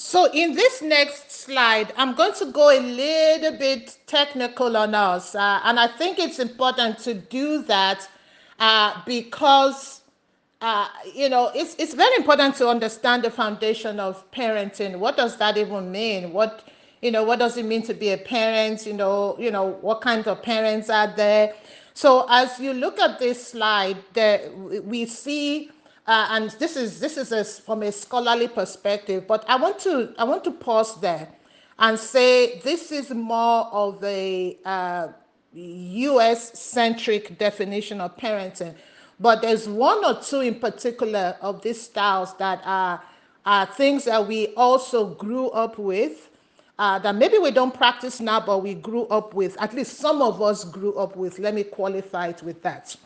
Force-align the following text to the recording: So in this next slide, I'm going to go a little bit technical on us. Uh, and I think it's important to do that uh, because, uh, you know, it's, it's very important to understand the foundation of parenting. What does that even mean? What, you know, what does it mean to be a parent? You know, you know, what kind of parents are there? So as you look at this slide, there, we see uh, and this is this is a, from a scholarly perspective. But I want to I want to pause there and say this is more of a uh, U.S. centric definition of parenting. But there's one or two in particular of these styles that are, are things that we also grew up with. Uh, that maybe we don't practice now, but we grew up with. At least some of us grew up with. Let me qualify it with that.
So 0.00 0.30
in 0.30 0.54
this 0.54 0.80
next 0.80 1.32
slide, 1.32 1.92
I'm 1.96 2.14
going 2.14 2.32
to 2.34 2.52
go 2.52 2.70
a 2.70 2.78
little 2.78 3.58
bit 3.58 3.98
technical 4.06 4.76
on 4.76 4.94
us. 4.94 5.34
Uh, 5.34 5.60
and 5.64 5.80
I 5.80 5.88
think 5.88 6.20
it's 6.20 6.38
important 6.38 7.00
to 7.00 7.14
do 7.14 7.64
that 7.64 8.08
uh, 8.60 9.02
because, 9.04 10.02
uh, 10.60 10.86
you 11.12 11.28
know, 11.28 11.50
it's, 11.52 11.74
it's 11.80 11.94
very 11.94 12.14
important 12.14 12.54
to 12.58 12.68
understand 12.68 13.24
the 13.24 13.30
foundation 13.32 13.98
of 13.98 14.30
parenting. 14.30 15.00
What 15.00 15.16
does 15.16 15.36
that 15.38 15.56
even 15.56 15.90
mean? 15.90 16.32
What, 16.32 16.68
you 17.02 17.10
know, 17.10 17.24
what 17.24 17.40
does 17.40 17.56
it 17.56 17.64
mean 17.64 17.82
to 17.82 17.92
be 17.92 18.10
a 18.10 18.18
parent? 18.18 18.86
You 18.86 18.92
know, 18.92 19.34
you 19.36 19.50
know, 19.50 19.78
what 19.80 20.00
kind 20.00 20.24
of 20.28 20.44
parents 20.44 20.90
are 20.90 21.12
there? 21.16 21.54
So 21.94 22.24
as 22.30 22.60
you 22.60 22.72
look 22.72 23.00
at 23.00 23.18
this 23.18 23.48
slide, 23.48 23.96
there, 24.12 24.48
we 24.52 25.06
see 25.06 25.72
uh, 26.08 26.26
and 26.30 26.50
this 26.52 26.74
is 26.74 26.98
this 26.98 27.18
is 27.18 27.32
a, 27.32 27.44
from 27.44 27.82
a 27.82 27.92
scholarly 27.92 28.48
perspective. 28.48 29.26
But 29.28 29.44
I 29.46 29.56
want 29.56 29.78
to 29.80 30.14
I 30.18 30.24
want 30.24 30.42
to 30.44 30.50
pause 30.50 30.98
there 31.00 31.28
and 31.78 31.98
say 31.98 32.60
this 32.60 32.90
is 32.90 33.10
more 33.10 33.66
of 33.66 34.02
a 34.02 34.56
uh, 34.64 35.08
U.S. 35.52 36.58
centric 36.58 37.38
definition 37.38 38.00
of 38.00 38.16
parenting. 38.16 38.74
But 39.20 39.42
there's 39.42 39.68
one 39.68 40.02
or 40.02 40.20
two 40.22 40.40
in 40.40 40.54
particular 40.54 41.36
of 41.42 41.60
these 41.60 41.80
styles 41.80 42.34
that 42.38 42.62
are, 42.64 43.02
are 43.44 43.66
things 43.66 44.04
that 44.04 44.26
we 44.26 44.48
also 44.54 45.14
grew 45.14 45.50
up 45.50 45.78
with. 45.78 46.30
Uh, 46.78 46.96
that 47.00 47.16
maybe 47.16 47.38
we 47.38 47.50
don't 47.50 47.74
practice 47.74 48.20
now, 48.20 48.38
but 48.38 48.62
we 48.62 48.72
grew 48.72 49.06
up 49.08 49.34
with. 49.34 49.60
At 49.60 49.74
least 49.74 49.98
some 49.98 50.22
of 50.22 50.40
us 50.40 50.62
grew 50.64 50.94
up 50.94 51.16
with. 51.16 51.40
Let 51.40 51.54
me 51.54 51.64
qualify 51.64 52.28
it 52.28 52.42
with 52.42 52.62
that. 52.62 52.96